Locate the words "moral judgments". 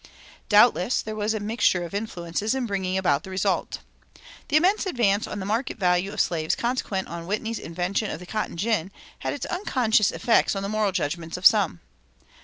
10.69-11.37